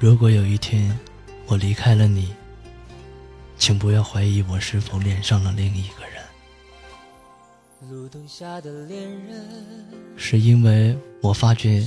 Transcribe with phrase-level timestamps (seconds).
[0.00, 0.98] 如果有一天
[1.46, 2.32] 我离开了你，
[3.58, 6.24] 请不要怀疑我是否恋上了另一个人。
[7.90, 9.46] 路灯下的恋人，
[10.16, 11.86] 是因为我发觉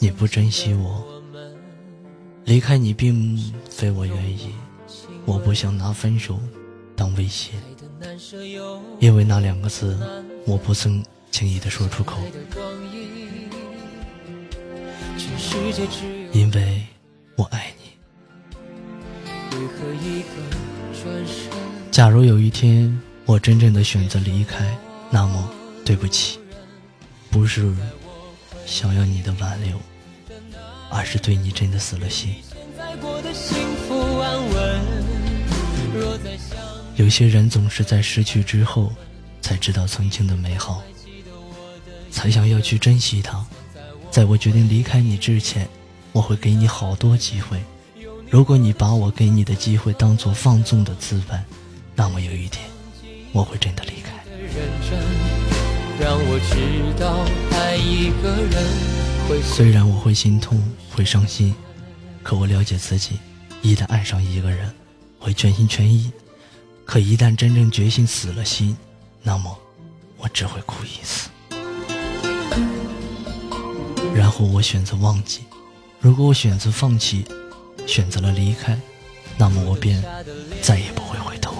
[0.00, 1.06] 你不珍惜我，
[2.44, 3.38] 离开你并
[3.70, 4.52] 非我愿意，
[5.24, 6.40] 我不想拿分手
[6.96, 7.52] 当威胁，
[8.98, 9.96] 因为那两个字
[10.48, 12.18] 我不曾轻易的说出口，
[16.32, 16.84] 因为。
[17.42, 17.90] 我爱你。
[21.90, 22.96] 假如有一天
[23.26, 24.72] 我真正的选择离开，
[25.10, 25.50] 那么
[25.84, 26.38] 对不起，
[27.32, 27.74] 不是
[28.64, 29.76] 想要你的挽留，
[30.88, 32.36] 而是对你真的死了心。
[36.94, 38.92] 有些人总是在失去之后，
[39.40, 40.80] 才知道曾经的美好，
[42.08, 43.44] 才想要去珍惜它。
[44.12, 45.68] 在我决定离开你之前。
[46.12, 47.62] 我会给你好多机会，
[48.30, 51.42] 如果你把我给你的机会当做放纵的资本，
[51.94, 52.68] 那么有一天
[53.32, 54.12] 我会真的离开。
[59.42, 61.54] 虽然我会心痛，会伤心，
[62.22, 63.18] 可我了解自己，
[63.62, 64.70] 一旦爱上一个人，
[65.18, 66.10] 会全心全意；
[66.84, 68.76] 可一旦真正决心死了心，
[69.22, 69.56] 那么
[70.18, 71.30] 我只会哭一次，
[74.14, 75.40] 然后我选择忘记。
[76.02, 77.24] 如果我选择放弃，
[77.86, 78.76] 选择了离开，
[79.38, 80.02] 那么我便
[80.60, 81.54] 再也不会回头。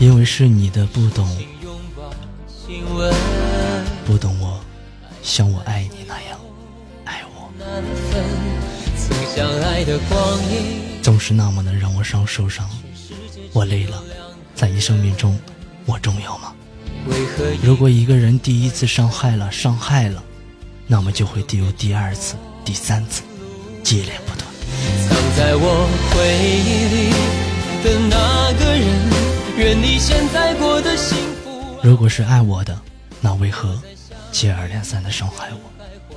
[0.00, 1.28] 因为是你的不懂，
[4.04, 4.58] 不懂我，
[5.22, 6.40] 像我爱你那样
[7.04, 7.48] 爱我，
[11.02, 12.68] 总是那么的让我伤受伤。
[13.52, 14.02] 我累了，
[14.56, 15.38] 在你生命中，
[15.86, 16.52] 我重要吗？
[17.62, 20.22] 如果一个人第一次伤害了，伤害了，
[20.86, 23.22] 那么就会有第二次、第三次，
[23.82, 24.46] 接连不断。
[25.08, 27.10] 藏在我回忆里
[27.82, 28.86] 的那个人，
[29.58, 31.60] 愿你现在过得幸福。
[31.82, 32.78] 如果是爱我的，
[33.20, 33.80] 那为何
[34.30, 35.58] 接二连三的伤害我？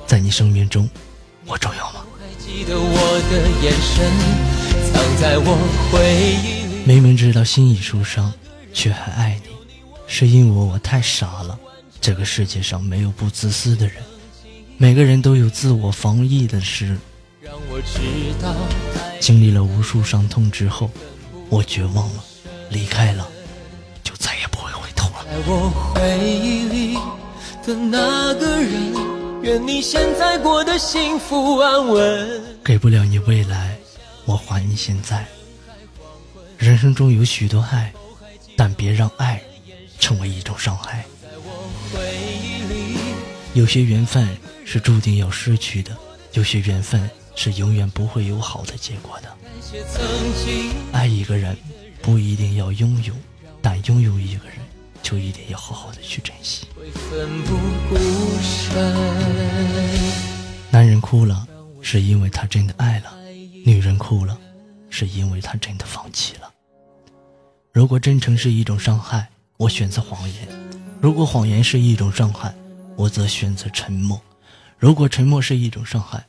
[0.06, 0.88] 在你生命中，
[1.46, 2.00] 我重要吗？
[6.84, 8.32] 明明知道心已受伤，
[8.72, 9.55] 却还爱你。
[10.06, 11.58] 是因为我太傻了，
[12.00, 13.96] 这个世界上没有不自私的人，
[14.78, 16.96] 每个人都有自我防疫的事。
[19.20, 20.90] 经历了无数伤痛之后，
[21.48, 22.24] 我绝望了，
[22.70, 23.28] 离开了，
[24.02, 25.24] 就再也不会回头了。
[25.24, 26.94] 在我回忆里
[27.66, 33.76] 的那个人，愿你现在过得幸福安稳给不了你未来，
[34.24, 35.26] 我还你现在。
[36.58, 37.92] 人生中有许多爱，
[38.56, 39.42] 但别让爱。
[40.06, 41.04] 成为一种伤害。
[43.54, 45.96] 有些缘分是注定要失去的，
[46.34, 49.36] 有些缘分是永远不会有好的结果的。
[50.92, 51.56] 爱一个人
[52.02, 53.12] 不一定要拥有，
[53.60, 54.58] 但拥有一个人
[55.02, 56.68] 就一定要好好的去珍惜。
[60.70, 61.44] 男人哭了，
[61.82, 63.10] 是因为他真的爱了；
[63.64, 64.38] 女人哭了，
[64.88, 66.48] 是因为他真的放弃了。
[67.72, 69.28] 如果真诚是一种伤害。
[69.58, 70.48] 我选择谎言，
[71.00, 72.54] 如果谎言是一种伤害，
[72.94, 74.18] 我则选择沉默；
[74.78, 76.26] 如果沉默是一种伤害，